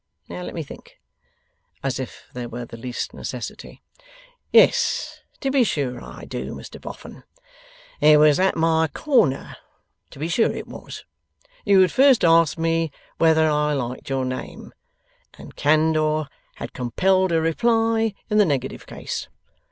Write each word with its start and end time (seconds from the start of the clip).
Now 0.27 0.41
let 0.41 0.55
me 0.55 0.63
think.' 0.63 0.99
(as 1.83 1.99
if 1.99 2.23
there 2.33 2.49
were 2.49 2.65
the 2.65 2.75
least 2.75 3.13
necessity) 3.13 3.83
'Yes, 4.51 5.21
to 5.41 5.51
be 5.51 5.63
sure 5.63 6.03
I 6.03 6.25
do, 6.25 6.55
Mr 6.55 6.81
Boffin. 6.81 7.23
It 7.99 8.17
was 8.17 8.39
at 8.39 8.55
my 8.55 8.87
corner. 8.87 9.57
To 10.09 10.17
be 10.17 10.27
sure 10.27 10.51
it 10.51 10.65
was! 10.65 11.05
You 11.65 11.79
had 11.81 11.91
first 11.91 12.25
asked 12.25 12.57
me 12.57 12.91
whether 13.19 13.47
I 13.47 13.73
liked 13.73 14.09
your 14.09 14.25
name, 14.25 14.73
and 15.37 15.55
Candour 15.55 16.27
had 16.55 16.73
compelled 16.73 17.31
a 17.31 17.39
reply 17.39 18.15
in 18.27 18.39
the 18.39 18.45
negative 18.45 18.87
case. 18.87 19.27